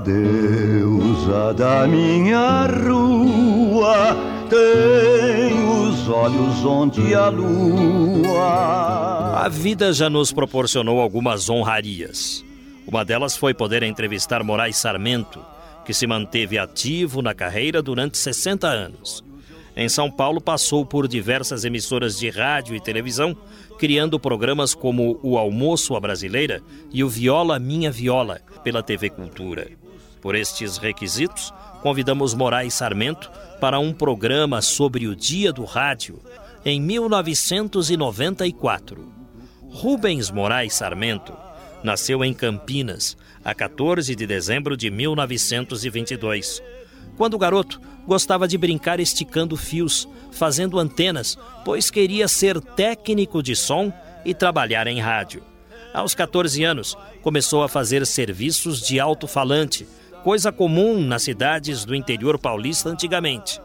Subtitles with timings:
[0.00, 4.16] Deusa da minha rua
[4.48, 8.40] tem os olhos onde a lua.
[9.44, 12.44] A vida já nos proporcionou algumas honrarias.
[12.86, 15.40] Uma delas foi poder entrevistar Moraes Sarmento,
[15.84, 19.24] que se manteve ativo na carreira durante 60 anos.
[19.76, 23.36] Em São Paulo, passou por diversas emissoras de rádio e televisão,
[23.78, 26.60] criando programas como O Almoço à Brasileira
[26.92, 29.79] e o Viola Minha Viola, pela TV Cultura.
[30.20, 36.20] Por estes requisitos, convidamos Moraes Sarmento para um programa sobre o Dia do Rádio,
[36.64, 39.08] em 1994.
[39.70, 41.32] Rubens Moraes Sarmento
[41.82, 46.62] nasceu em Campinas, a 14 de dezembro de 1922.
[47.16, 53.92] Quando garoto, gostava de brincar esticando fios, fazendo antenas, pois queria ser técnico de som
[54.24, 55.42] e trabalhar em rádio.
[55.92, 59.86] Aos 14 anos, começou a fazer serviços de alto-falante,
[60.20, 63.60] coisa comum nas cidades do interior paulista antigamente.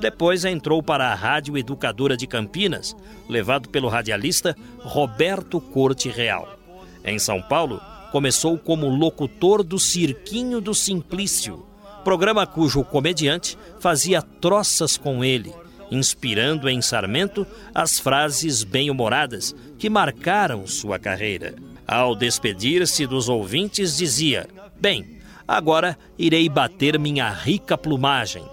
[0.00, 2.96] Depois entrou para a Rádio Educadora de Campinas,
[3.28, 6.58] levado pelo radialista Roberto Corte Real.
[7.04, 7.80] Em São Paulo,
[8.10, 11.64] começou como locutor do Cirquinho do Simplício,
[12.04, 15.52] programa cujo comediante fazia troças com ele,
[15.90, 21.54] inspirando em Sarmento as frases bem-humoradas que marcaram sua carreira.
[21.86, 24.48] Ao despedir-se dos ouvintes, dizia:
[24.80, 25.13] Bem,
[25.46, 28.44] agora irei bater minha rica plumagem.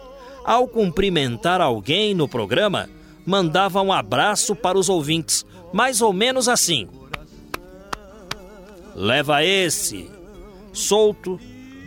[0.43, 2.89] Ao cumprimentar alguém no programa,
[3.25, 6.87] mandava um abraço para os ouvintes, mais ou menos assim:
[8.95, 10.09] Leva esse!
[10.73, 11.39] Solto,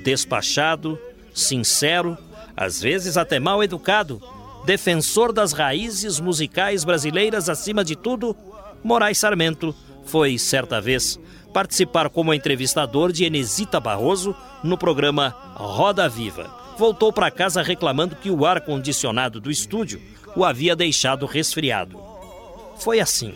[0.03, 0.99] despachado,
[1.33, 2.17] sincero,
[2.57, 4.21] às vezes até mal educado,
[4.65, 8.37] defensor das raízes musicais brasileiras acima de tudo,
[8.83, 9.75] Moraes Sarmento
[10.05, 11.19] foi, certa vez,
[11.53, 16.51] participar como entrevistador de Enesita Barroso no programa Roda Viva.
[16.79, 20.01] Voltou para casa reclamando que o ar-condicionado do estúdio
[20.35, 22.01] o havia deixado resfriado.
[22.79, 23.35] Foi assim,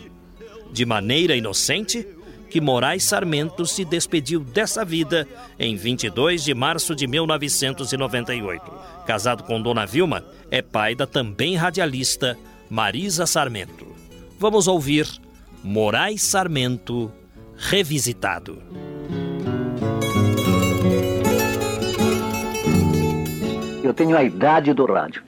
[0.73, 2.05] de maneira inocente,
[2.49, 5.27] que Moraes Sarmento se despediu dessa vida
[5.59, 8.71] em 22 de março de 1998.
[9.05, 12.35] Casado com Dona Vilma, é pai da também radialista
[12.69, 13.87] Marisa Sarmento.
[14.39, 15.07] Vamos ouvir
[15.63, 17.11] Moraes Sarmento
[17.55, 18.88] revisitado.
[23.89, 25.23] Eu tenho a idade do rádio.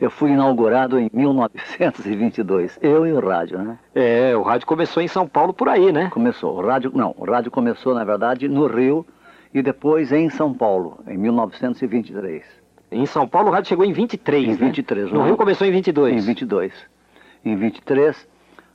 [0.00, 3.78] Eu fui inaugurado em 1922, eu e o rádio, né?
[3.94, 6.08] É, o rádio começou em São Paulo por aí, né?
[6.08, 6.56] Começou.
[6.56, 9.04] O rádio, não, o rádio começou, na verdade, no Rio
[9.52, 12.42] e depois em São Paulo, em 1923.
[12.90, 14.56] Em São Paulo o rádio chegou em 23, Em né?
[14.56, 15.12] 23.
[15.12, 16.14] No o Rio começou em 22.
[16.14, 16.72] Em 22.
[17.44, 18.28] Em 23,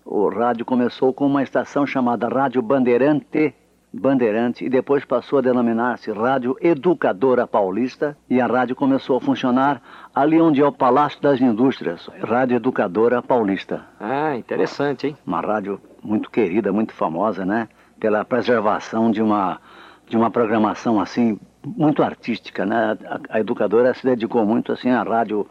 [0.06, 3.56] o rádio começou com uma estação chamada Rádio Bandeirante,
[3.94, 9.82] Bandeirante, e depois passou a denominar-se Rádio Educadora Paulista, e a rádio começou a funcionar
[10.16, 13.82] ali onde é o Palácio das Indústrias, Rádio Educadora Paulista.
[14.00, 15.18] Ah, interessante, hein?
[15.28, 17.68] Uma rádio muito querida, muito famosa, né?
[18.00, 19.60] Pela preservação de uma,
[20.08, 22.98] de uma programação assim muito artística, né?
[23.06, 25.46] A, a educadora se dedicou muito assim à rádio,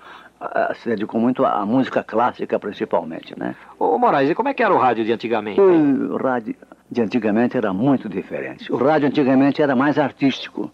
[0.77, 3.55] se dedicou muito à música clássica principalmente, né?
[3.79, 5.61] Ô, Moraes, e como é que era o rádio de antigamente?
[5.61, 6.57] O rádio
[6.91, 8.73] de antigamente era muito diferente.
[8.73, 10.71] O rádio antigamente era mais artístico.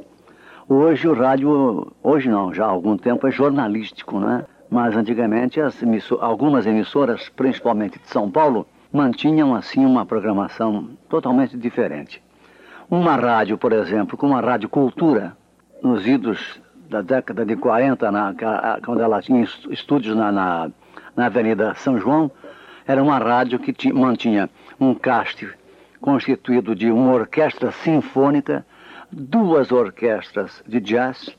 [0.69, 4.44] Hoje o rádio, hoje não, já há algum tempo é jornalístico, né?
[4.69, 5.60] Mas antigamente
[6.21, 12.21] algumas emissoras, principalmente de São Paulo, mantinham assim uma programação totalmente diferente.
[12.91, 15.37] Uma rádio, por exemplo, como a Rádio Cultura,
[15.82, 18.35] nos idos da década de 40, na,
[18.85, 20.70] quando ela tinha est- estúdios na, na,
[21.17, 22.31] na Avenida São João,
[22.87, 24.49] era uma rádio que ti- mantinha
[24.81, 25.49] um caste
[26.06, 28.64] constituído de uma orquestra sinfônica,
[29.11, 31.37] duas orquestras de jazz,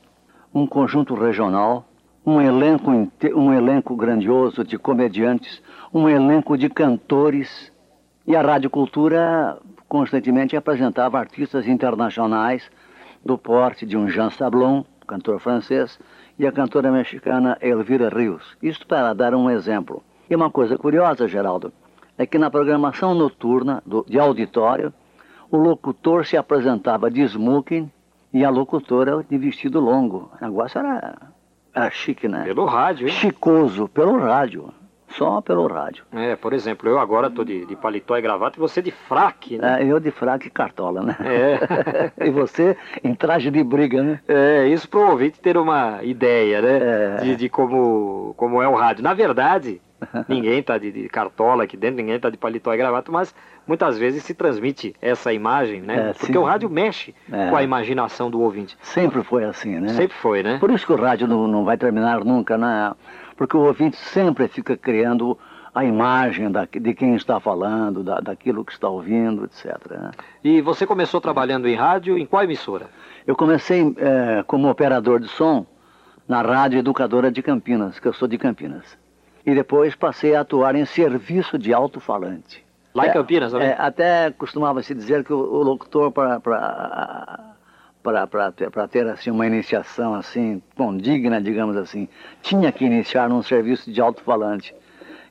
[0.54, 1.88] um conjunto regional,
[2.24, 2.90] um elenco,
[3.34, 7.72] um elenco grandioso de comediantes, um elenco de cantores.
[8.26, 12.70] E a Rádio Cultura constantemente apresentava artistas internacionais
[13.24, 15.98] do porte de um Jean Sablon, cantor francês,
[16.38, 18.44] e a cantora mexicana Elvira Rios.
[18.62, 20.04] Isto para dar um exemplo.
[20.28, 21.72] E uma coisa curiosa, Geraldo,
[22.18, 24.92] é que na programação noturna do- de auditório,
[25.50, 27.90] o locutor se apresentava de smoking
[28.34, 30.30] E a locutora de vestido longo.
[30.38, 31.16] O negócio era,
[31.74, 32.44] era chique, né?
[32.44, 33.12] Pelo rádio, hein?
[33.14, 34.68] Chicoso, pelo rádio.
[35.08, 36.04] Só pelo rádio.
[36.12, 39.56] É, por exemplo, eu agora tô de, de paletó e gravata e você de fraque,
[39.56, 39.82] né?
[39.82, 41.16] É, eu de fraque e cartola, né?
[41.24, 42.12] É.
[42.26, 44.20] e você em traje de briga, né?
[44.28, 46.78] É, isso para o ouvinte ter uma ideia, né?
[46.78, 47.16] É.
[47.22, 49.02] De, de como, como é o rádio.
[49.02, 49.80] Na verdade,
[50.28, 53.34] ninguém tá de, de cartola aqui dentro, ninguém tá de paletó e gravata, mas
[53.66, 56.10] muitas vezes se transmite essa imagem, né?
[56.10, 56.38] É, Porque sim.
[56.38, 57.50] o rádio mexe É.
[57.50, 58.76] com a imaginação do ouvinte.
[58.82, 59.88] Sempre foi assim, né?
[59.88, 60.58] Sempre foi, né?
[60.58, 62.92] Por isso que o rádio não, não vai terminar nunca, né?
[63.36, 65.38] Porque o ouvinte sempre fica criando
[65.74, 69.76] a imagem da, de quem está falando, da, daquilo que está ouvindo, etc.
[69.90, 70.10] né?
[70.42, 72.86] E você começou trabalhando em rádio em qual emissora?
[73.26, 75.66] Eu comecei eh, como operador de som
[76.26, 78.98] na Rádio Educadora de Campinas, que eu sou de Campinas.
[79.48, 82.62] E depois passei a atuar em serviço de alto-falante.
[82.94, 83.68] Lá em É, Campinas, também?
[83.68, 86.38] é, até costumava se dizer que o, o locutor para
[88.90, 92.06] ter, assim uma iniciação assim condigna, digamos assim,
[92.42, 94.74] tinha que iniciar num serviço de alto-falante,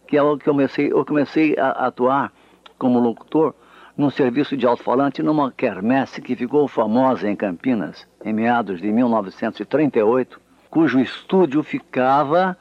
[0.07, 2.33] que é o que eu comecei, eu comecei a atuar
[2.79, 3.53] como locutor
[3.95, 10.41] num serviço de alto-falante numa quermesse que ficou famosa em Campinas em meados de 1938,
[10.71, 12.57] cujo estúdio ficava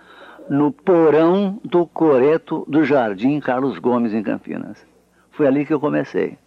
[0.48, 4.84] no porão do coreto do Jardim Carlos Gomes em Campinas.
[5.32, 6.38] Foi ali que eu comecei.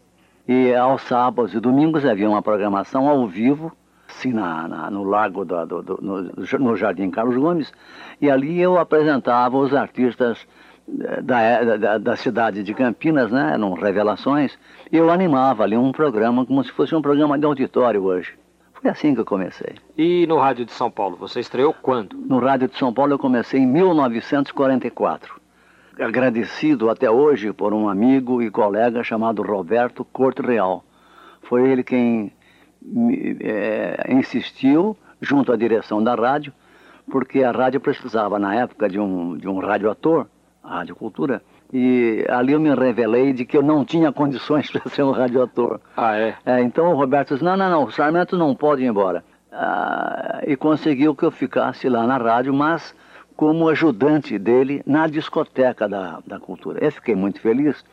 [0.47, 3.71] E aos sábados e domingos havia uma programação ao vivo,
[4.09, 6.21] assim, na, na- no lago do, do- do- no,
[6.59, 7.71] no Jardim Carlos Gomes,
[8.19, 10.47] e ali eu apresentava os artistas
[11.01, 14.57] eh, da, da, da cidade de Campinas, né, eram revelações,
[14.91, 18.33] eu animava ali um programa como se fosse um programa de auditório hoje.
[18.81, 19.75] Foi assim que eu comecei.
[19.97, 22.15] E no rádio de São Paulo, você estreou quando?
[22.15, 25.39] No Rádio de São Paulo eu comecei em 1944.
[25.99, 30.85] Agradecido até hoje por um amigo e colega chamado Roberto Corte Real.
[31.41, 32.31] Foi ele quem
[32.81, 36.53] me, eh, insistiu, junto à direção da rádio,
[37.11, 40.25] porque a rádio precisava, na época, de um, de um radioator,
[40.63, 44.89] a Rádio Cultura, e ali eu me revelei de que eu não tinha condições para
[44.89, 45.79] ser um radioator.
[45.95, 46.35] Ah, é?
[46.45, 49.23] É, então o Roberto disse, não, não, não, o Sarmento não pode ir embora.
[49.51, 52.95] Ah, e conseguiu que eu ficasse lá na rádio, mas
[53.35, 56.83] como ajudante dele na discoteca da, da cultura.
[56.83, 57.85] Eu fiquei muito feliz,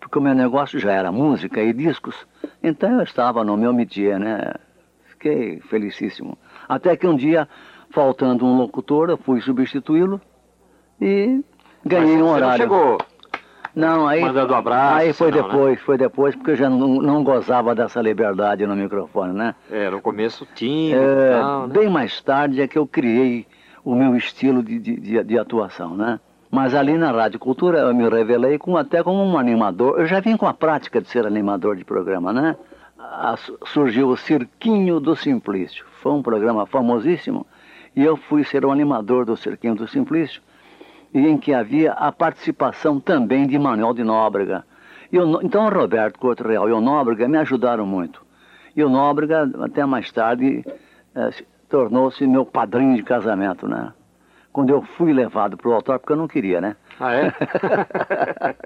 [0.00, 2.26] porque o meu negócio já era música e discos,
[2.62, 4.54] então eu estava no meu métier, né?
[5.10, 6.38] Fiquei felicíssimo.
[6.68, 7.48] Até que um dia,
[7.90, 10.20] faltando um locutor, eu fui substituí-lo
[11.00, 11.44] e
[11.84, 12.66] ganhei Mas um horário.
[12.68, 12.98] Não chegou
[13.74, 15.42] Não, aí, mandando abraço, aí foi não, né?
[15.44, 19.54] depois, foi depois, porque eu já não, não gozava dessa liberdade no microfone, né?
[19.70, 21.74] É, no começo tímido É, tal, né?
[21.74, 23.46] Bem mais tarde é que eu criei
[23.84, 26.18] o meu estilo de, de, de, atuação, né?
[26.50, 30.00] Mas ali na Rádio Cultura eu me revelei como, até como um animador.
[30.00, 32.56] Eu já vim com a prática de ser animador de programa, né?
[32.98, 35.84] Ah, su- surgiu o Cirquinho do Simplício.
[36.02, 37.46] Foi um programa famosíssimo
[37.94, 40.40] e eu fui ser o animador do Cirquinho do Simplício
[41.14, 44.64] e em que havia a participação também de Manuel de Nóbrega.
[45.42, 48.22] Então o Roberto Couto Real e o Nóbrega me ajudaram muito.
[48.76, 50.64] E o Nóbrega, até mais tarde,
[51.14, 53.92] eh, se- tornou-se meu padrinho de casamento, né?
[54.52, 56.76] Quando eu fui levado para o altar, porque eu não queria, né?
[57.00, 57.32] Ah, é?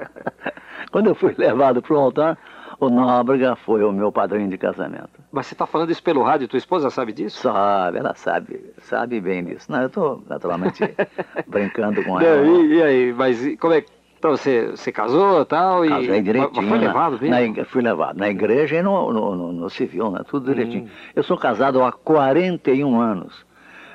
[0.91, 2.39] Quando eu fui levado para o altar,
[2.87, 5.11] o Nóbrega foi o meu padrinho de casamento.
[5.31, 7.41] Mas você tá falando isso pelo rádio, tua esposa sabe disso?
[7.43, 9.70] Sabe, ela sabe, sabe bem disso.
[9.70, 10.82] Não, eu estou naturalmente
[11.46, 12.46] brincando com Não, ela.
[12.46, 13.89] e, e aí, mas como é que...
[14.19, 15.89] Então você, você casou e tal e...
[15.89, 16.55] Casei mas- direitinho.
[16.62, 17.29] Mas foi na- levado mesmo?
[17.31, 20.20] na igre- fui levado na igreja e no, no, no- no civil, né?
[20.29, 20.84] Tudo direitinho.
[20.84, 20.89] Hum.
[21.17, 23.44] Eu sou casado há 41 anos.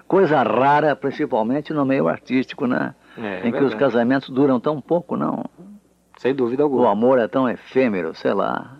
[0.05, 2.93] Coisa rara, principalmente no meio artístico, né?
[3.17, 3.75] É, em que os verdade.
[3.77, 5.43] casamentos duram tão pouco, não.
[6.17, 6.91] Sem dúvida O alguma.
[6.91, 8.77] amor é tão efêmero, sei lá.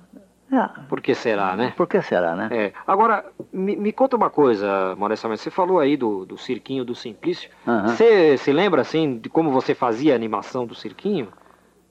[0.51, 1.73] É, Por que será, né?
[1.75, 2.47] por que será, né?
[2.51, 2.73] É.
[2.87, 5.41] Agora, me, me conta uma coisa, modestamente.
[5.41, 7.49] Você falou aí do, do cirquinho do Simplício.
[7.85, 11.27] Você se lembra, assim, de como você fazia a animação do cirquinho?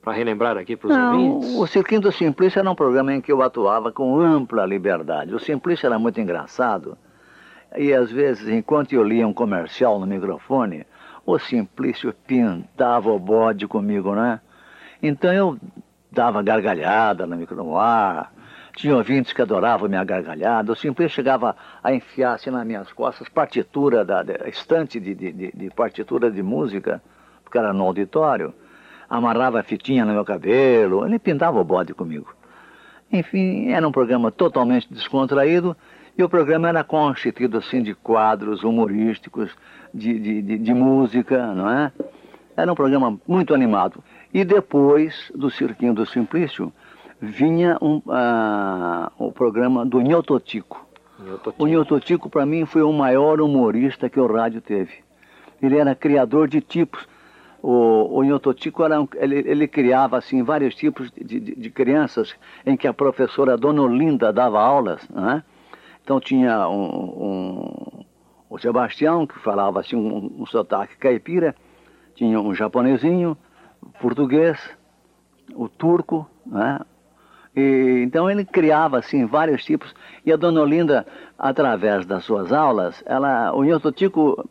[0.00, 1.54] Para relembrar aqui para os ouvintes?
[1.56, 5.34] o Cirquinho do Simplício era um programa em que eu atuava com ampla liberdade.
[5.34, 6.96] O Simplício era muito engraçado.
[7.76, 10.86] E às vezes, enquanto eu lia um comercial no microfone,
[11.26, 14.40] o Simplício pintava o bode comigo, né?
[15.02, 15.58] Então eu
[16.10, 18.32] dava gargalhada no micro ar.
[18.76, 20.72] Tinha ouvintes que adoravam minha gargalhada.
[20.72, 25.52] O Simplício chegava a enfiar-se nas minhas costas partitura, da, da estante de, de, de-
[25.52, 27.02] de partitura de música,
[27.42, 28.52] porque era no auditório
[29.08, 32.34] amarrava fitinha no meu cabelo, ele pintava o bode comigo.
[33.12, 35.76] Enfim, era um programa totalmente descontraído
[36.18, 39.56] e o programa era constituído assim de quadros humorísticos,
[39.94, 41.92] de, de, de, de música, não é?
[42.56, 44.02] Era um programa muito animado.
[44.33, 46.73] E depois do Cirquinho do Simplício,
[47.21, 50.87] vinha um, ah, o programa do Nhototico.
[51.59, 54.92] O Nhototico, para mim, foi o maior humorista que o rádio teve.
[55.62, 57.09] Ele era criador de tipos.
[57.62, 62.35] O, o Nhototico, era um, ele, ele, criava assim, vários tipos de, de, de, crianças
[62.66, 65.09] em que a professora Dona Olinda dava aulas.
[65.09, 65.42] Né?
[66.04, 68.04] Então tinha um,
[68.49, 71.56] o Sebastião, que falava assim, um, um sotaque caipira,
[72.14, 73.37] tinha um japonesinho,
[74.00, 74.59] português,
[75.54, 76.80] o turco, né?
[77.54, 81.06] E, então ele criava assim vários tipos e a Dona Olinda,
[81.38, 84.49] através das suas aulas, ela, o Nilton Tico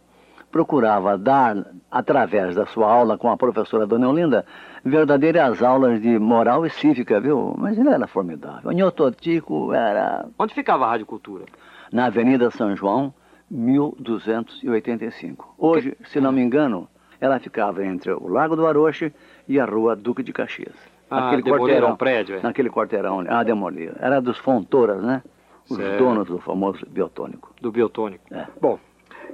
[0.51, 4.45] procurava dar, através da sua aula com a professora Dona Olinda,
[4.83, 7.53] verdadeiras aulas de moral e cívica, viu?
[7.57, 8.69] Mas ele era formidável.
[8.69, 10.25] O Nilton Tico era...
[10.39, 11.43] Onde ficava a Rádio Cultura?
[11.91, 13.13] Na Avenida São João,
[13.51, 15.55] 1285.
[15.57, 16.87] Hoje, se não me engano,
[17.25, 19.11] ela ficava entre o Lago do Aroche
[19.47, 20.75] e a Rua Duque de Caxias.
[21.09, 22.41] Ah, aquele quarteirão, um prédio, é?
[22.41, 23.95] Naquele quarteirão, ah, demoliram.
[23.99, 25.21] Era dos Fontoras, né?
[25.69, 25.97] Os certo.
[25.97, 27.53] donos do famoso biotônico.
[27.61, 28.23] Do biotônico.
[28.31, 28.47] É.
[28.61, 28.79] Bom,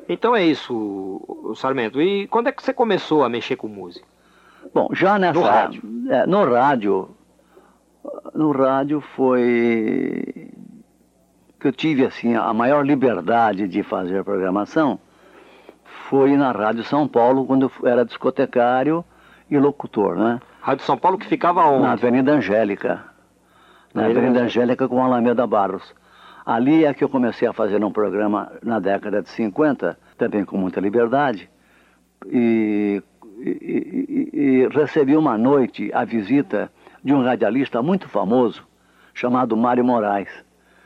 [0.08, 2.02] então é isso, Sarmento.
[2.02, 4.06] E quando é que você começou a mexer com música?
[4.74, 5.40] Bom, já nessa...
[5.40, 5.82] No rádio.
[6.10, 7.10] É, no rádio,
[8.34, 10.50] no rádio foi
[11.60, 15.00] que eu tive assim a maior liberdade de fazer programação
[16.12, 19.02] foi na Rádio São Paulo quando eu era discotecário
[19.50, 20.42] e locutor, né?
[20.60, 21.84] Rádio São Paulo que ficava onde?
[21.84, 23.02] Na Avenida Angélica.
[23.94, 25.96] Na Avenida Angélica com Alameda Barros.
[26.46, 30.58] Ali é que eu comecei a fazer um programa na década de 50, também com
[30.58, 31.50] muita liberdade,
[32.26, 33.02] e,
[33.40, 36.70] e, e, e recebi uma noite a visita
[37.02, 38.68] de um radialista muito famoso,
[39.14, 40.28] chamado Mário Moraes.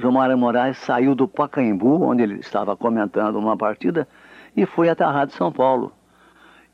[0.03, 4.07] O Mário Moraes saiu do Pacaembu, onde ele estava comentando uma partida,
[4.55, 5.91] e foi até a Rádio São Paulo.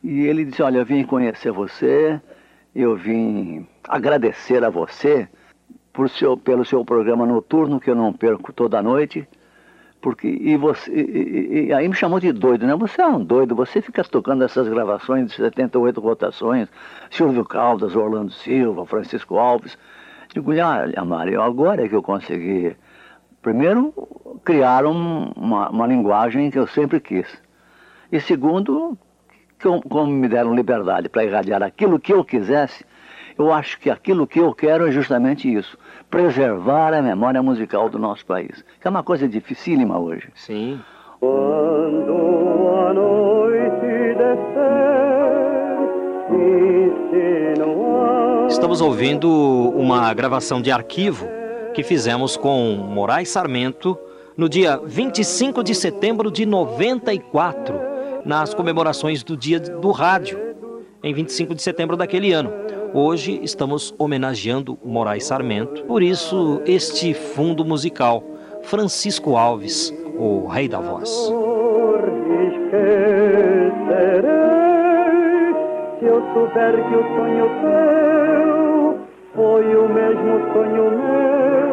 [0.04, 2.20] E ele disse, olha, eu vim conhecer você,
[2.76, 5.28] eu vim agradecer a você
[6.10, 9.28] seu, pelo seu programa noturno que eu não perco toda noite.
[10.02, 12.76] Porque, e, você, e, e, aí me chamou de doido, né?
[12.76, 16.68] Você é um doido, você fica tocando essas gravações de 78 rotações,
[17.12, 19.78] Silvio Caldas, Orlando Silva, Francisco Alves.
[20.34, 22.76] Digo, ah, Mário, agora é que eu consegui.
[23.44, 23.94] Primeiro,
[24.44, 27.28] criar um, uma, uma linguagem que eu sempre quis.
[28.12, 28.98] E segundo,
[29.88, 32.84] como me deram liberdade para irradiar aquilo que eu quisesse,
[33.38, 35.78] eu acho que aquilo que eu quero é justamente isso:
[36.10, 40.28] preservar a memória musical do nosso país, que é uma coisa dificílima hoje.
[40.36, 40.82] Sim.
[41.20, 44.92] Quando a noite descer,
[48.50, 51.26] Estamos ouvindo uma gravação de arquivo
[51.74, 53.98] que fizemos com Moraes Sarmento
[54.36, 57.91] no dia 25 de setembro de 94
[58.26, 60.40] nas comemorações do Dia do Rádio,
[61.04, 62.52] em 25 de setembro daquele ano.
[62.94, 68.24] Hoje estamos homenageando Moraes Sarmento, por isso este fundo musical,
[68.64, 71.10] Francisco Alves, o rei da voz.
[76.00, 79.00] Se eu souber que o sonho teu
[79.36, 81.71] foi o mesmo sonho meu.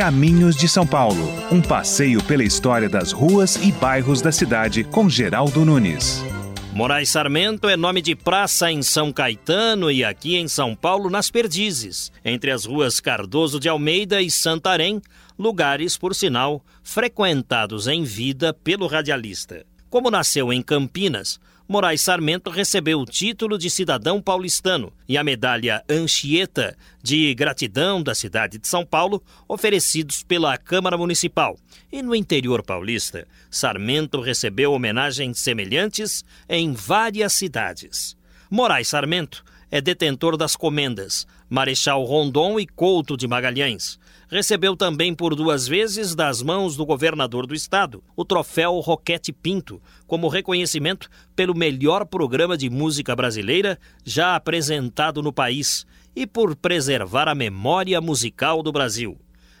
[0.00, 5.10] Caminhos de São Paulo, um passeio pela história das ruas e bairros da cidade com
[5.10, 6.24] Geraldo Nunes.
[6.72, 11.30] Moraes Sarmento é nome de praça em São Caetano e aqui em São Paulo, nas
[11.30, 15.02] Perdizes, entre as ruas Cardoso de Almeida e Santarém,
[15.38, 19.66] lugares, por sinal, frequentados em vida pelo radialista.
[19.90, 21.38] Como nasceu em Campinas,
[21.70, 28.12] Moraes Sarmento recebeu o título de cidadão paulistano e a medalha Anchieta de gratidão da
[28.12, 31.56] cidade de São Paulo, oferecidos pela Câmara Municipal.
[31.92, 38.16] E no interior paulista, Sarmento recebeu homenagens semelhantes em várias cidades.
[38.50, 43.96] Moraes Sarmento é detentor das comendas Marechal Rondon e Couto de Magalhães,
[44.30, 49.82] recebeu também por duas vezes das mãos do governador do estado o troféu Roquete Pinto,
[50.06, 55.84] como reconhecimento pelo melhor programa de música brasileira já apresentado no país
[56.14, 59.18] e por preservar a memória musical do Brasil.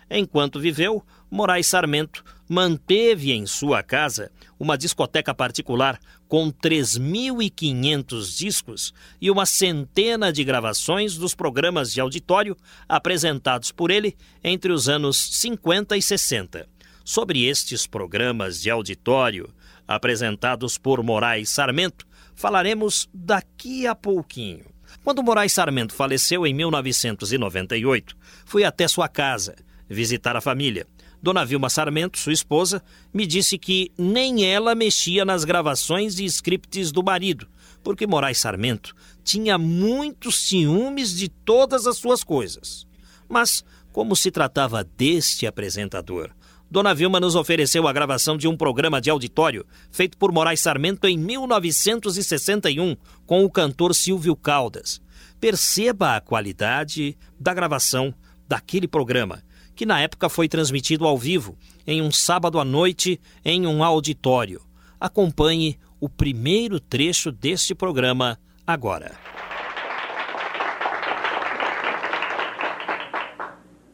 [0.08, 9.30] Enquanto viveu, Moraes Sarmento manteve em sua casa uma discoteca particular com 3.500 discos e
[9.30, 12.56] uma centena de gravações dos programas de auditório
[12.88, 16.68] apresentados por ele entre os anos 50 e 60.
[17.04, 19.54] Sobre estes programas de auditório
[19.86, 24.64] apresentados por Moraes Sarmento, falaremos daqui a pouquinho.
[25.04, 29.54] Quando Moraes Sarmento faleceu em 1998, fui até sua casa
[29.88, 30.86] visitar a família.
[31.22, 36.90] Dona Vilma Sarmento, sua esposa, me disse que nem ela mexia nas gravações e scripts
[36.90, 37.46] do marido,
[37.82, 42.86] porque Moraes Sarmento tinha muitos ciúmes de todas as suas coisas.
[43.28, 43.62] Mas,
[43.92, 46.30] Como se tratava deste apresentador?
[46.70, 51.08] Dona Vilma nos ofereceu a gravação de um programa de auditório feito por Moraes Sarmento
[51.08, 52.96] em 1961
[53.26, 55.02] com o cantor Silvio Caldas.
[55.40, 58.14] Perceba a qualidade da gravação
[58.46, 59.42] daquele programa,
[59.74, 64.60] que na época foi transmitido ao vivo, em um sábado à noite, em um auditório.
[64.98, 69.12] Acompanhe o primeiro trecho deste programa agora.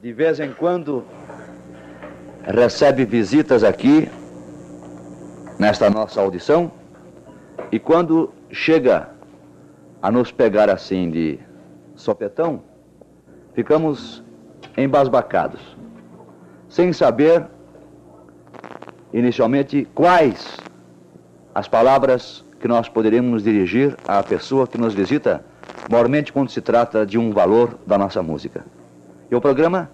[0.02, 1.04] De vez em quando
[2.45, 4.09] recebe visitas aqui
[5.59, 6.71] nesta nossa audição
[7.73, 9.11] e quando chega
[10.00, 11.40] a nos pegar assim de
[11.97, 12.62] sopetão,
[13.54, 14.23] ficamos
[14.76, 15.61] embasbacados,
[16.68, 17.47] sem saber
[19.12, 20.56] inicialmente quais
[21.54, 25.45] as palavras que nós poderíamos dirigir à pessoa que nos visita,
[25.90, 28.64] mormente quando se trata de um valor da nossa música.
[29.30, 29.90] E o programa,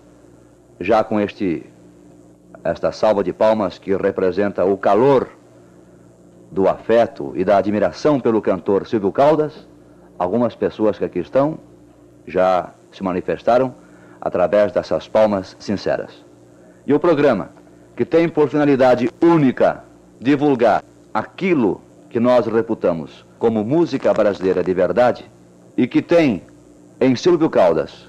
[0.80, 1.66] já com este
[2.64, 5.28] esta salva de palmas que representa o calor
[6.50, 9.66] do afeto e da admiração pelo cantor Silvio Caldas,
[10.18, 11.58] algumas pessoas que aqui estão
[12.26, 13.74] já se manifestaram
[14.22, 16.24] através dessas palmas sinceras.
[16.86, 17.50] E o programa,
[17.96, 19.82] que tem por finalidade única
[20.20, 25.28] divulgar aquilo que nós reputamos como música brasileira de verdade
[25.76, 26.42] e que tem
[27.00, 28.08] em Silvio Caldas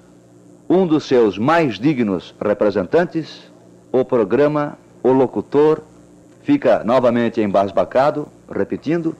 [0.70, 3.51] um dos seus mais dignos representantes,
[3.91, 5.82] o programa, o locutor,
[6.43, 9.15] fica novamente embasbacado, repetindo,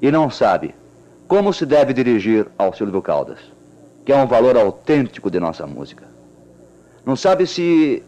[0.00, 0.74] e não sabe
[1.28, 3.38] como se deve dirigir ao Silvio Caldas,
[4.04, 6.09] que é um valor autêntico de nossa música.
[7.04, 8.02] Não sabe se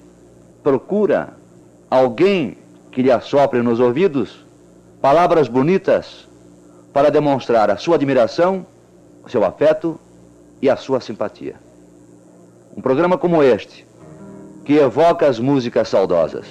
[0.62, 1.34] procura
[1.90, 2.56] alguém
[2.90, 4.44] que lhe assopre nos ouvidos
[5.00, 6.28] palavras bonitas
[6.92, 8.66] para demonstrar a sua admiração,
[9.24, 9.98] o seu afeto
[10.60, 11.56] e a sua simpatia.
[12.76, 13.86] Um programa como este,
[14.64, 16.46] que evoca as músicas saudosas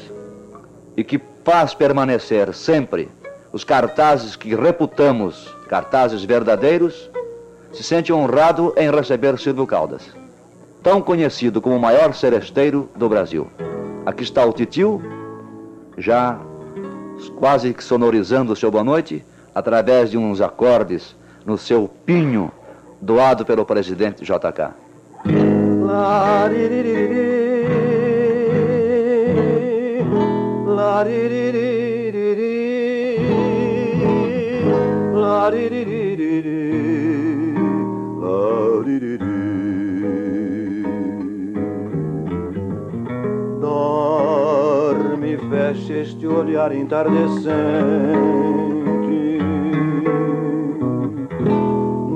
[0.98, 3.10] e que faz permanecer sempre
[3.53, 7.10] os cartazes que reputamos cartazes verdadeiros,
[7.71, 10.04] se sente honrado em receber Silvio Caldas,
[10.84, 13.48] tão conhecido como o maior seresteiro do Brasil.
[14.06, 15.02] Aqui está o titio,
[15.98, 16.39] já
[17.38, 21.15] quase que sonorizando o seu boa noite, através de uns acordes
[21.46, 22.52] no seu pinho
[23.00, 24.74] doado pelo presidente JK.
[35.52, 36.70] Dorme,
[45.73, 47.39] fecha este olhar entardecente.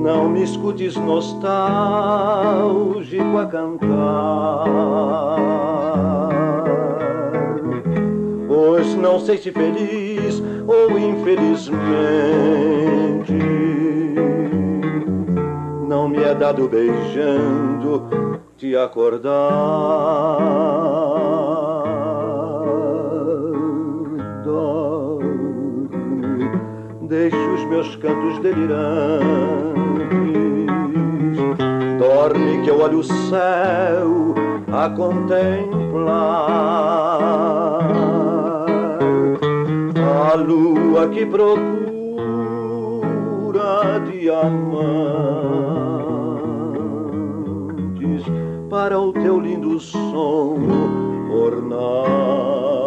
[0.03, 1.45] Não me escutes nostálgico
[3.37, 4.65] a cantar
[8.47, 11.73] pois não sei se feliz ou infelizmente
[15.87, 18.09] não me é dado beijando
[18.57, 19.35] te acordar.
[27.75, 28.95] Meus cantos delirantes,
[31.99, 34.33] dorme que eu olho o céu
[34.71, 36.07] a contemplar
[40.31, 41.65] a lua que procura
[44.09, 45.35] diamantes
[48.69, 50.59] para o teu lindo som
[51.29, 52.84] ornamentar.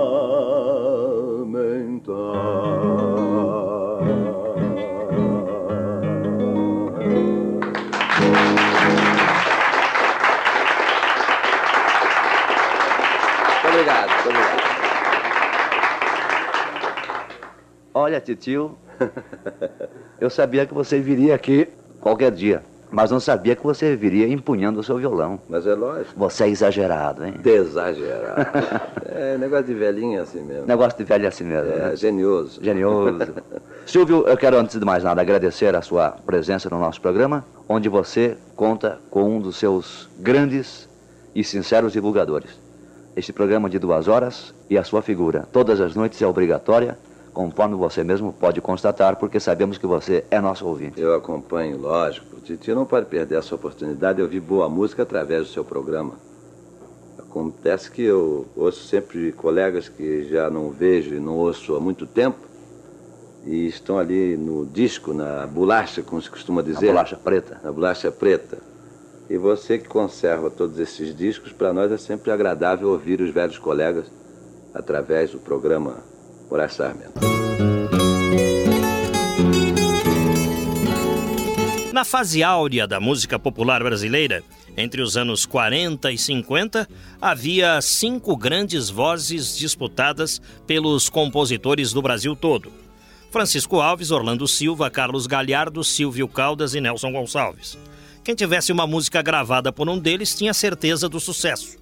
[18.00, 18.78] Olha, titio,
[20.20, 21.66] eu sabia que você viria aqui
[22.00, 25.40] qualquer dia, mas não sabia que você viria empunhando o seu violão.
[25.48, 26.12] Mas é lógico.
[26.16, 27.34] Você é exagerado, hein?
[27.42, 28.46] Desagerado.
[29.04, 30.64] é negócio de velhinho assim mesmo.
[30.64, 31.72] Negócio de velho assim mesmo.
[31.72, 31.96] É, né?
[31.96, 32.62] genioso.
[32.62, 33.18] Genioso.
[33.84, 37.88] Silvio, eu quero antes de mais nada agradecer a sua presença no nosso programa, onde
[37.88, 40.88] você conta com um dos seus grandes
[41.34, 42.60] e sinceros divulgadores.
[43.16, 46.96] Este programa de duas horas e a sua figura, todas as noites é obrigatória,
[47.38, 51.00] conforme você mesmo pode constatar, porque sabemos que você é nosso ouvinte.
[51.00, 52.36] Eu acompanho, lógico.
[52.36, 56.14] O Titi não pode perder essa oportunidade de ouvir boa música através do seu programa.
[57.16, 62.08] Acontece que eu ouço sempre colegas que já não vejo e não ouço há muito
[62.08, 62.40] tempo
[63.46, 66.88] e estão ali no disco, na bolacha, como se costuma dizer.
[66.88, 67.60] bolacha preta.
[67.62, 68.58] Na bolacha preta.
[69.30, 73.58] E você que conserva todos esses discos, para nós é sempre agradável ouvir os velhos
[73.58, 74.06] colegas
[74.74, 76.17] através do programa
[76.50, 77.18] Moraes Sarmento.
[81.92, 84.42] Na fase áurea da música popular brasileira,
[84.76, 86.88] entre os anos 40 e 50,
[87.20, 92.72] havia cinco grandes vozes disputadas pelos compositores do Brasil todo:
[93.30, 97.76] Francisco Alves, Orlando Silva, Carlos Galhardo, Silvio Caldas e Nelson Gonçalves.
[98.22, 101.78] Quem tivesse uma música gravada por um deles tinha certeza do sucesso.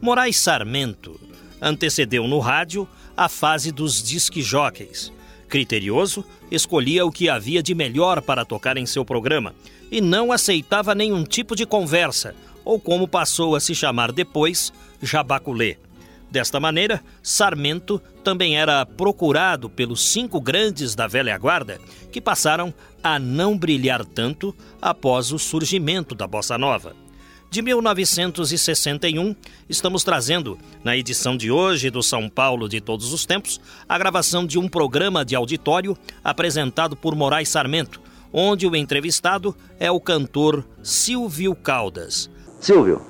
[0.00, 1.18] Moraes Sarmento
[1.64, 5.10] antecedeu no rádio a fase dos disque-jockeys.
[5.48, 9.54] Criterioso, escolhia o que havia de melhor para tocar em seu programa
[9.90, 14.72] e não aceitava nenhum tipo de conversa, ou como passou a se chamar depois,
[15.02, 15.78] jabaculê.
[16.30, 21.78] Desta maneira, Sarmento também era procurado pelos cinco grandes da velha guarda
[22.10, 27.03] que passaram a não brilhar tanto após o surgimento da bossa nova.
[27.54, 29.36] De 1961,
[29.68, 34.44] estamos trazendo, na edição de hoje do São Paulo de Todos os Tempos, a gravação
[34.44, 38.00] de um programa de auditório apresentado por Moraes Sarmento,
[38.32, 42.28] onde o entrevistado é o cantor Silvio Caldas.
[42.58, 43.00] Silvio,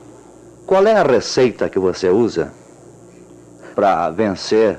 [0.66, 2.52] qual é a receita que você usa
[3.74, 4.78] para vencer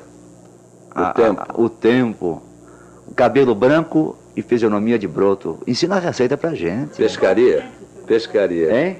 [0.95, 1.41] O a- tempo.
[1.41, 2.43] a- o tempo,
[3.08, 5.58] o cabelo branco e fisionomia de broto?
[5.65, 6.97] Ensina a receita pra gente.
[6.97, 7.67] Pescaria?
[8.06, 8.80] Pescaria.
[8.89, 8.97] Hein?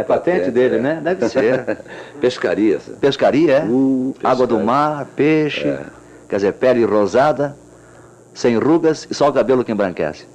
[0.00, 0.80] É, patente dele, é.
[0.80, 1.00] né?
[1.02, 1.78] Deve ser.
[2.20, 2.78] Pescaria.
[3.00, 3.64] Pescaria, é?
[3.64, 4.64] Uh, Água do pescaria.
[4.64, 5.80] mar, peixe, É.
[6.28, 7.56] quer dizer, pele rosada,
[8.34, 10.26] sem rugas e só o cabelo que embranquece.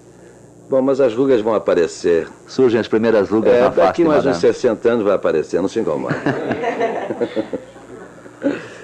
[0.70, 2.28] Bom, mas as rugas vão aparecer.
[2.48, 5.68] Surgem as primeiras rugas É, na face daqui mais uns 60 anos vai aparecer, não
[5.68, 6.16] se incomode.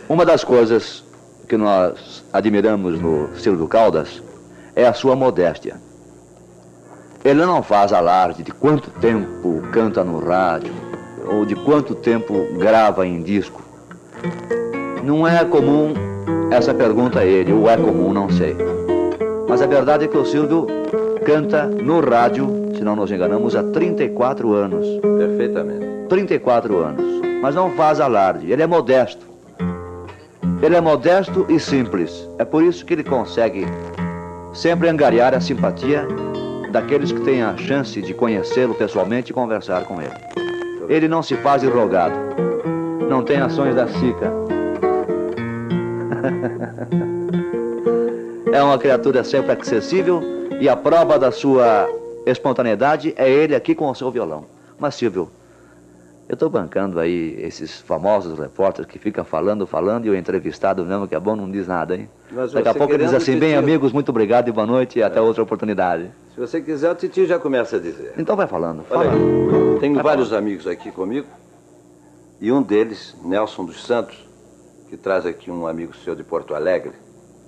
[0.09, 1.03] Uma das coisas
[1.47, 4.21] que nós admiramos no Silvio Caldas
[4.75, 5.75] é a sua modéstia.
[7.27, 10.71] Ele não faz alarde de quanto tempo canta no rádio
[11.29, 13.61] ou de quanto tempo grava em disco.
[15.03, 15.93] Não é comum
[16.49, 18.55] essa pergunta a ele, ou é comum, não sei.
[19.45, 20.67] Mas a verdade é que o Silvio
[21.25, 24.87] canta no rádio, se não nos enganamos, há 34 anos.
[25.17, 26.07] Perfeitamente.
[26.07, 29.27] 34 anos, mas não faz alarde, ele é modesto.
[30.61, 32.25] Ele é modesto e simples.
[32.39, 33.67] É por isso que ele consegue
[34.53, 36.07] sempre angariar a simpatia
[36.77, 40.13] daqueles que têm a chance de conhecê-lo pessoalmente e conversar com ele.
[40.87, 42.15] Ele não se faz de rogado.
[43.09, 44.31] Não tem ações da SICA.
[48.53, 50.21] é uma criatura sempre acessível
[50.59, 51.89] e a prova da sua
[52.27, 54.45] espontaneidade é ele aqui com o seu violão.
[54.77, 55.31] Mas, Silvio,
[56.29, 61.07] eu estou bancando aí esses famosos repórteres que ficam falando, falando e o entrevistado mesmo,
[61.07, 62.07] que é bom, não diz nada, hein?
[62.31, 65.03] Mas Daqui a pouco ele diz assim, bem amigos, muito obrigado e boa noite e
[65.03, 66.11] até outra oportunidade.
[66.37, 68.13] Se você quiser, o titio já começa a dizer.
[68.15, 69.11] Então vai falando, Olha, fala.
[69.11, 70.39] aí, tenho Vai vários falar.
[70.39, 71.25] amigos aqui comigo.
[72.39, 74.23] E um deles, Nelson dos Santos,
[74.87, 76.91] que traz aqui um amigo seu de Porto Alegre,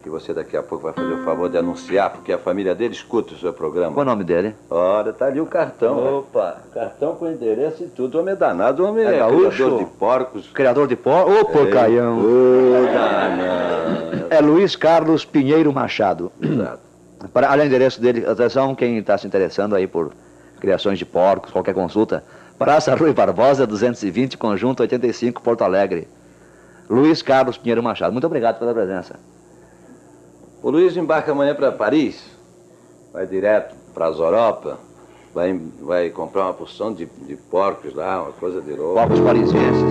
[0.01, 2.95] que você daqui a pouco vai fazer o favor de anunciar, porque a família dele
[2.95, 3.93] escuta o seu programa.
[3.93, 4.55] Qual é o nome dele?
[4.71, 6.17] Ora, tá ali o cartão.
[6.21, 8.17] Opa, cartão com endereço e tudo.
[8.17, 9.51] O homem é danado, o homem É gaúcho?
[9.51, 10.47] criador de porcos.
[10.51, 12.17] Criador de pó, ô porcaião.
[12.17, 14.25] Ô, danado.
[14.31, 16.31] É Luiz Carlos Pinheiro Machado.
[16.41, 16.88] Exato.
[17.33, 20.13] Para, olha o endereço dele, atenção, quem está se interessando aí por
[20.59, 22.23] criações de porcos, qualquer consulta.
[22.57, 26.07] Praça Rui Barbosa, 220, Conjunto 85, Porto Alegre.
[26.89, 28.11] Luiz Carlos Pinheiro Machado.
[28.11, 29.19] Muito obrigado pela presença.
[30.61, 32.21] O Luiz embarca amanhã para Paris,
[33.13, 34.77] vai direto para as Europa,
[35.33, 38.95] vai, vai comprar uma porção de, de porcos lá, uma coisa de louco.
[38.95, 39.83] Porcos parisienses.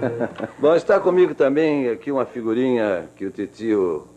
[0.58, 4.08] Bom, está comigo também aqui uma figurinha que o titio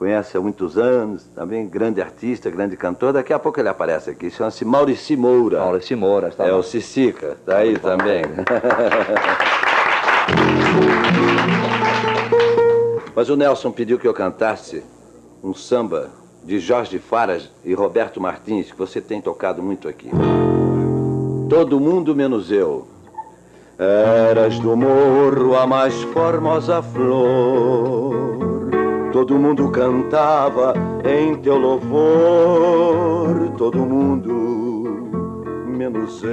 [0.00, 3.12] conhece há muitos anos, também grande artista, grande cantor.
[3.12, 5.58] Daqui a pouco ele aparece aqui, chama-se Maurici Moura.
[5.58, 8.22] Maurício Moura está É o Cicica, tá aí também.
[13.14, 14.82] Mas o Nelson pediu que eu cantasse
[15.44, 16.08] um samba
[16.42, 20.08] de Jorge Faras e Roberto Martins, que você tem tocado muito aqui.
[21.50, 22.88] Todo mundo menos eu.
[23.78, 28.19] Eras do morro a mais formosa flor.
[29.12, 30.72] Todo mundo cantava
[31.04, 33.50] em teu louvor.
[33.58, 34.30] Todo mundo
[35.66, 36.30] menos eu.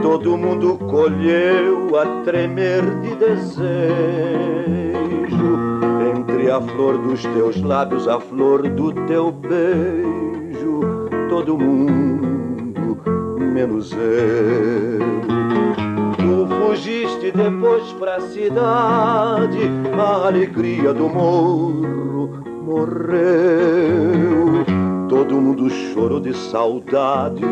[0.00, 3.60] Todo mundo colheu a tremer de desejo
[6.16, 10.80] entre a flor dos teus lábios, a flor do teu beijo.
[11.28, 12.98] Todo mundo
[13.38, 15.39] menos eu.
[16.80, 19.58] Fugiste depois pra cidade,
[19.98, 23.04] a alegria do morro morreu.
[25.06, 27.44] Todo mundo chorou de saudade,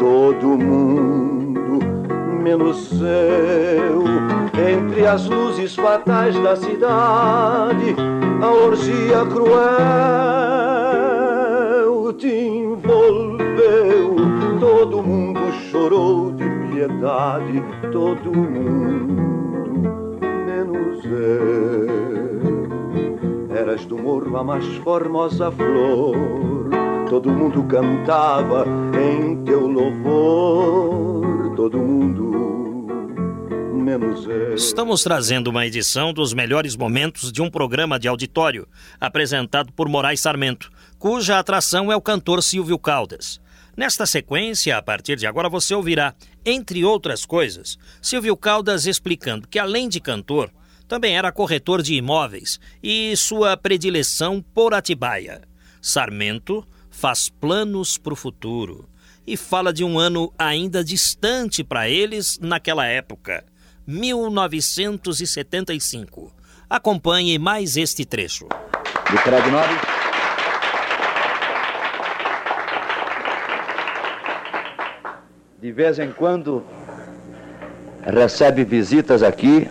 [0.00, 1.78] todo mundo
[2.42, 4.02] menos eu.
[4.58, 7.94] Entre as luzes fatais da cidade,
[8.42, 9.62] a orgia cruel
[12.14, 14.16] te envolveu.
[14.58, 16.49] Todo mundo chorou de
[16.80, 17.62] piedade,
[17.92, 22.00] todo mundo menos eu.
[23.54, 26.70] Eras do morro a mais formosa flor,
[27.10, 28.64] todo mundo cantava
[28.98, 32.88] em teu louvor, todo mundo
[33.74, 34.54] menos eu.
[34.54, 38.66] Estamos trazendo uma edição dos melhores momentos de um programa de auditório
[38.98, 43.38] apresentado por Moraes Sarmento, cuja atração é o cantor Silvio Caldas.
[43.80, 46.14] Nesta sequência, a partir de agora, você ouvirá,
[46.44, 50.50] entre outras coisas, Silvio Caldas explicando que, além de cantor,
[50.86, 55.40] também era corretor de imóveis e sua predileção por Atibaia.
[55.80, 58.86] Sarmento faz planos para o futuro
[59.26, 63.46] e fala de um ano ainda distante para eles naquela época,
[63.86, 66.36] 1975.
[66.68, 68.46] Acompanhe mais este trecho.
[69.10, 69.89] De Fred Nobre.
[75.60, 76.64] De vez em quando
[78.02, 79.68] recebe visitas aqui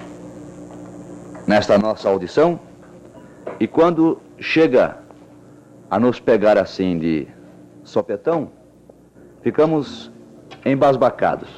[1.47, 2.59] nesta nossa audição
[3.59, 4.99] e quando chega
[5.89, 7.27] a nos pegar assim de
[7.83, 8.51] sopetão,
[9.41, 10.11] ficamos
[10.63, 11.49] embasbacados,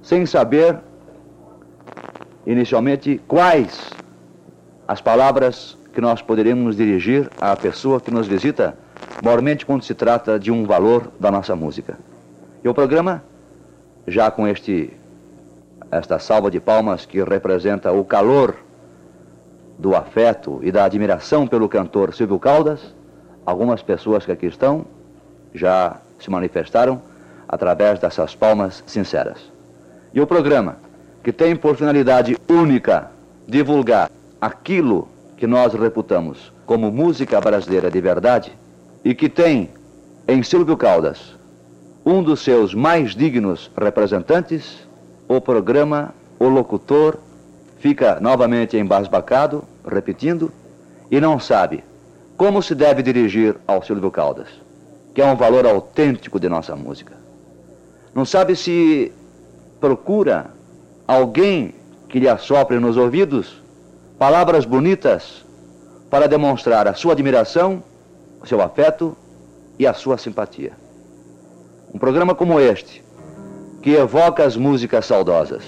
[0.00, 0.78] sem saber
[2.46, 3.90] inicialmente quais
[4.86, 8.78] as palavras que nós poderíamos nos dirigir à pessoa que nos visita,
[9.24, 11.98] maiormente quando se trata de um valor da nossa música.
[12.64, 13.22] E o programa,
[14.08, 14.90] já com este
[15.90, 18.56] esta salva de palmas que representa o calor
[19.78, 22.94] do afeto e da admiração pelo cantor Silvio Caldas,
[23.44, 24.86] algumas pessoas que aqui estão
[25.52, 27.02] já se manifestaram
[27.46, 29.52] através dessas palmas sinceras.
[30.14, 30.76] E o programa,
[31.22, 33.10] que tem por finalidade única
[33.46, 38.58] divulgar aquilo que nós reputamos como música brasileira de verdade
[39.04, 39.68] e que tem
[40.26, 41.33] em Silvio Caldas
[42.04, 44.86] um dos seus mais dignos representantes,
[45.26, 47.16] o programa O Locutor
[47.78, 50.52] fica novamente embasbacado, repetindo,
[51.10, 51.82] e não sabe
[52.36, 54.48] como se deve dirigir ao Silvio Caldas,
[55.14, 57.14] que é um valor autêntico de nossa música.
[58.14, 59.10] Não sabe se
[59.80, 60.50] procura
[61.06, 61.74] alguém
[62.08, 63.62] que lhe assopre nos ouvidos
[64.18, 65.44] palavras bonitas
[66.10, 67.82] para demonstrar a sua admiração,
[68.42, 69.16] o seu afeto
[69.78, 70.83] e a sua simpatia.
[71.94, 73.04] Um programa como este,
[73.80, 75.62] que evoca as músicas saudosas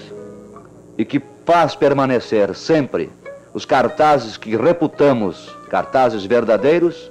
[0.97, 3.09] e que faz permanecer sempre
[3.53, 7.09] os cartazes que reputamos cartazes verdadeiros,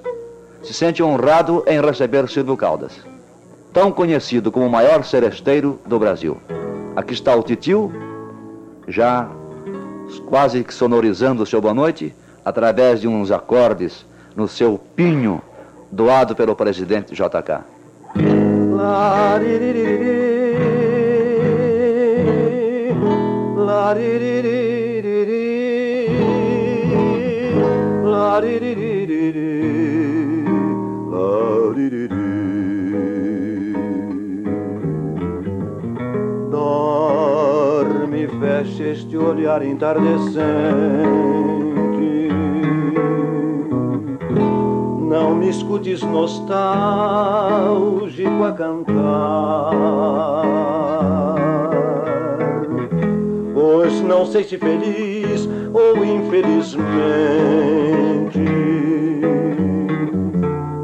[0.62, 2.92] se sente honrado em receber Silvio Caldas,
[3.72, 6.36] tão conhecido como o maior seresteiro do Brasil.
[6.94, 7.90] Aqui está o titio,
[8.86, 9.30] já
[10.28, 14.04] quase que sonorizando o seu boa noite, através de uns acordes
[14.36, 15.40] no seu pinho
[15.90, 17.75] doado pelo presidente JK.
[36.50, 41.75] Dorme, fecha este olhar entardecente.
[45.08, 46.66] Não me escutes nostálgico
[48.44, 49.72] a cantar,
[53.54, 58.40] pois não sei se feliz ou infelizmente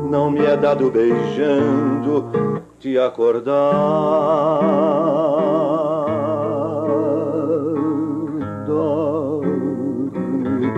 [0.09, 3.51] não me é dado beijando te acordar.
[8.67, 10.71] Dorme,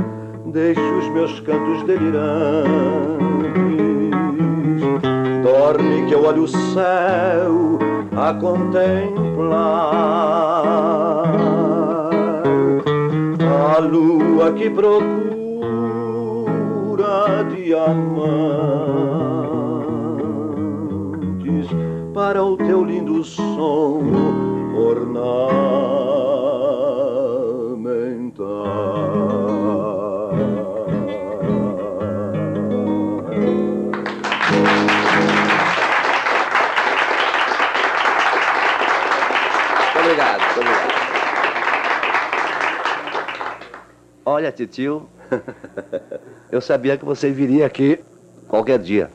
[0.46, 3.33] deixa os meus cantos delirantes.
[5.42, 7.78] Dorme que eu olho o céu
[8.16, 9.54] a contemplar
[13.74, 15.04] a lua que procura
[17.54, 18.54] diamantes
[22.12, 24.02] para o teu lindo som
[24.76, 25.83] ornamentar.
[44.44, 45.08] Olha, titio,
[46.52, 47.98] eu sabia que você viria aqui
[48.46, 49.10] qualquer dia.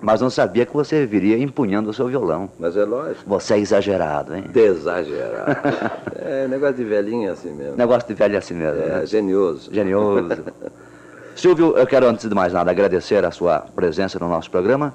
[0.00, 2.50] Mas não sabia que você viria empunhando o seu violão.
[2.58, 3.22] Mas é lógico.
[3.28, 4.42] Você é exagerado, hein?
[4.48, 5.56] Desagerado.
[6.18, 7.76] é, negócio de velhinho é assim mesmo.
[7.76, 8.82] Negócio de velho é assim mesmo.
[8.82, 9.06] É, né?
[9.06, 9.72] genioso.
[9.72, 10.44] Genioso.
[11.36, 14.92] Silvio, eu quero antes de mais nada agradecer a sua presença no nosso programa,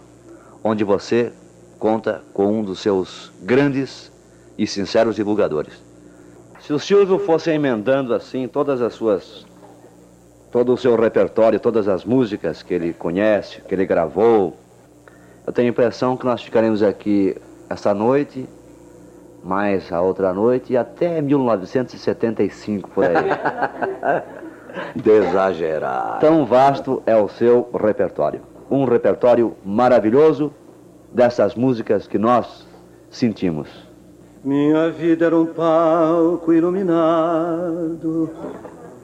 [0.61, 1.31] onde você
[1.79, 4.11] conta com um dos seus grandes
[4.57, 5.81] e sinceros divulgadores.
[6.59, 9.49] Se o Silvio fosse emendando assim todas as suas
[10.51, 14.57] todo o seu repertório, todas as músicas que ele conhece, que ele gravou,
[15.47, 17.35] eu tenho a impressão que nós ficaremos aqui
[17.69, 18.47] esta noite,
[19.43, 24.21] mais a outra noite e até 1975 por aí.
[24.95, 26.19] Desagerado.
[26.19, 28.41] Tão vasto é o seu repertório.
[28.69, 30.53] Um repertório maravilhoso
[31.11, 32.67] dessas músicas que nós
[33.09, 33.67] sentimos.
[34.43, 38.29] Minha vida era um palco iluminado.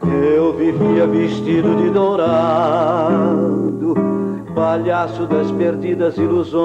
[0.02, 3.96] Eu vivia vestido de dourado,
[4.54, 6.60] palhaço das perdidas ilusões,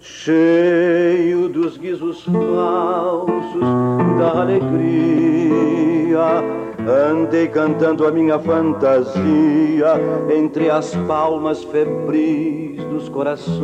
[0.00, 3.60] cheio dos guizos falsos
[4.18, 4.86] da alegria.
[6.88, 9.94] Andei cantando a minha fantasia
[10.32, 13.56] entre as palmas febris dos corações.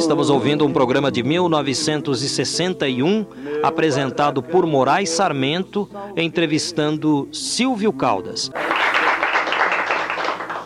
[0.00, 3.26] Estamos ouvindo um programa de 1961,
[3.62, 8.50] apresentado por Moraes Sarmento, entrevistando Silvio Caldas.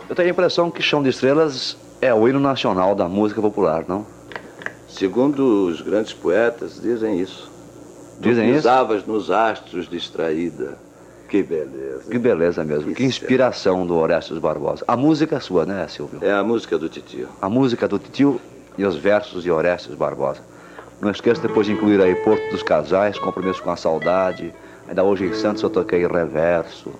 [0.08, 3.84] Eu tenho a impressão que Chão de Estrelas é o hino nacional da música popular,
[3.88, 4.06] não?
[4.86, 7.49] Segundo os grandes poetas, dizem isso.
[8.20, 10.78] Dizem pisavas nos astros distraída.
[11.28, 12.10] Que beleza.
[12.10, 14.84] Que beleza mesmo, que inspiração do Orestes Barbosa.
[14.86, 16.18] A música é sua, né, Silvio?
[16.20, 17.28] É a música do titio.
[17.40, 18.40] A música do Titio
[18.76, 20.40] e os versos de Orestes Barbosa.
[21.00, 24.52] Não esqueça depois de incluir aí Porto dos Casais, Compromisso com a Saudade.
[24.88, 26.90] Ainda hoje em Santos eu toquei Reverso.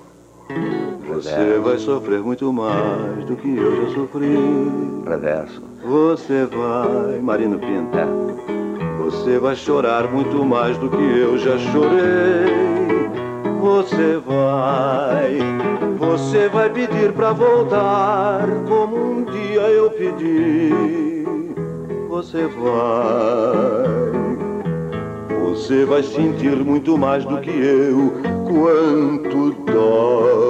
[1.09, 4.37] Você vai sofrer muito mais do que eu já sofri.
[5.06, 5.61] Reverso.
[5.83, 7.98] Você vai, Marino Pinto.
[7.98, 8.60] É.
[9.04, 12.70] Você vai chorar muito mais do que eu já chorei.
[13.60, 15.38] Você vai,
[15.98, 20.70] você vai pedir pra voltar como um dia eu pedi.
[22.08, 23.88] Você vai,
[25.42, 28.12] você vai sentir muito mais do que eu
[28.46, 30.49] quanto dói.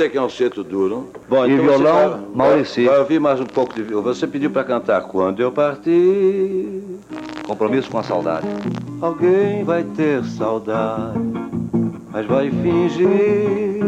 [0.00, 1.10] É que é um ceto duro.
[1.28, 2.84] Bom, E então violão, você vai, Maurici.
[2.84, 4.14] Vai, vai ouvir mais um pouco de violão.
[4.14, 6.82] Você pediu para cantar quando eu partir.
[7.46, 8.46] Compromisso com a Saudade.
[9.02, 11.18] Alguém vai ter saudade,
[12.10, 13.84] mas vai fingir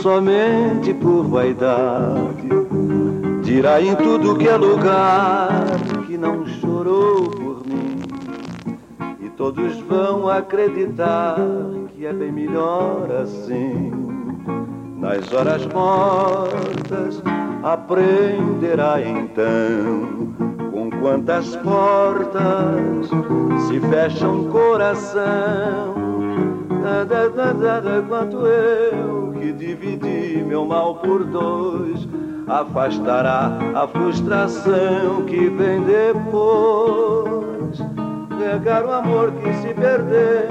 [0.00, 2.48] somente por vaidade.
[3.42, 5.50] Dirá em tudo que é lugar
[6.06, 7.98] que não chorou por mim.
[9.20, 11.36] E todos vão acreditar
[11.94, 14.15] que é bem melhor assim.
[15.06, 17.22] Nas horas mortas
[17.62, 20.34] aprenderá então
[20.72, 23.06] com quantas portas
[23.68, 25.94] se fecha um coração.
[26.82, 32.08] Da, da, da, da, da, quanto eu que dividi meu mal por dois
[32.48, 37.78] afastará a frustração que vem depois.
[38.40, 40.48] Negar o amor que se perdeu,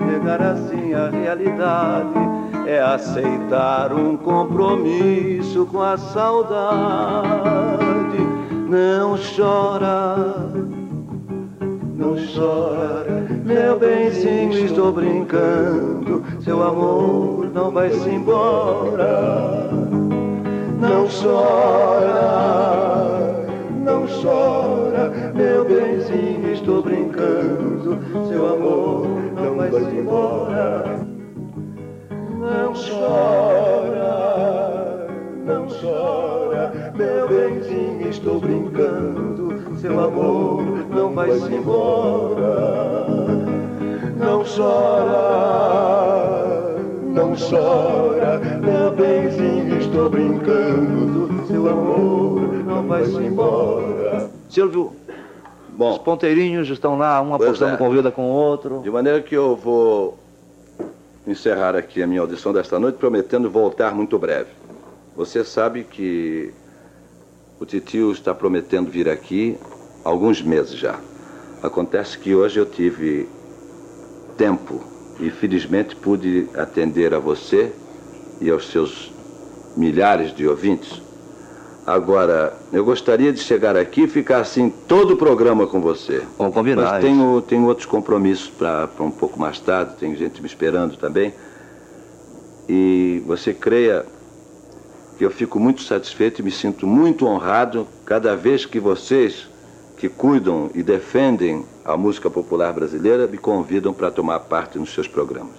[0.00, 2.35] negar assim a realidade
[2.66, 6.56] é aceitar um compromisso com a saudade.
[8.68, 10.16] Não chora,
[11.94, 16.24] não chora, meu benzinho, estou brincando.
[16.40, 19.70] Seu amor não vai se embora.
[20.80, 22.16] Não chora,
[23.84, 28.00] não chora, meu benzinho, estou brincando.
[28.28, 31.15] Seu amor não vai se embora.
[32.46, 34.06] Não chora,
[35.44, 39.76] não chora, meu benzinho, estou brincando.
[39.80, 43.26] Seu amor não vai se embora.
[44.16, 45.56] Não chora,
[47.04, 51.44] não chora, meu benzinho, estou brincando.
[51.48, 54.30] Seu amor não vai se embora.
[54.48, 54.92] Silvio,
[55.68, 57.76] os Bom, ponteirinhos estão lá, um apostando é.
[57.76, 58.82] com vida com o outro.
[58.84, 60.16] de maneira que eu vou
[61.26, 64.50] encerrar aqui a minha audição desta noite, prometendo voltar muito breve.
[65.16, 66.52] Você sabe que
[67.58, 69.56] o titio está prometendo vir aqui
[70.04, 71.00] há alguns meses já.
[71.62, 73.28] Acontece que hoje eu tive
[74.36, 74.80] tempo
[75.18, 77.72] e felizmente pude atender a você
[78.40, 79.10] e aos seus
[79.76, 81.05] milhares de ouvintes
[81.86, 86.20] Agora, eu gostaria de chegar aqui e ficar assim todo o programa com você.
[86.36, 86.82] Vamos combinar.
[86.82, 91.32] Mas tenho, tenho outros compromissos para um pouco mais tarde, tem gente me esperando também.
[92.68, 94.04] E você creia
[95.16, 99.46] que eu fico muito satisfeito e me sinto muito honrado cada vez que vocês,
[99.96, 105.06] que cuidam e defendem a música popular brasileira, me convidam para tomar parte nos seus
[105.06, 105.54] programas.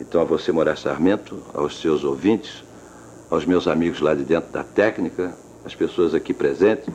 [0.00, 2.64] Então, a você, Moraes Sarmento, aos seus ouvintes,
[3.30, 5.32] aos meus amigos lá de dentro da técnica,
[5.64, 6.92] as pessoas aqui presentes.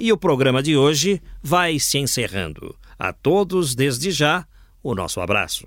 [0.00, 2.74] E o programa de hoje vai se encerrando.
[2.98, 4.46] A todos, desde já,
[4.82, 5.66] o nosso abraço.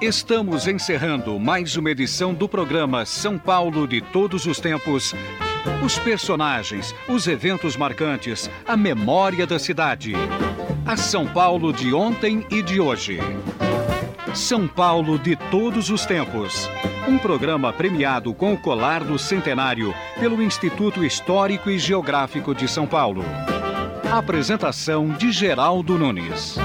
[0.00, 5.14] Estamos encerrando mais uma edição do programa São Paulo de Todos os Tempos.
[5.82, 10.12] Os personagens, os eventos marcantes, a memória da cidade.
[10.84, 13.18] A São Paulo de ontem e de hoje.
[14.34, 16.68] São Paulo de Todos os Tempos.
[17.08, 22.86] Um programa premiado com o colar do centenário pelo Instituto Histórico e Geográfico de São
[22.86, 23.24] Paulo.
[24.10, 26.56] Apresentação de Geraldo Nunes.